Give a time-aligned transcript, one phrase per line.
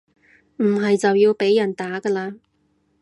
[0.57, 2.39] 唔係就要被人打㗎喇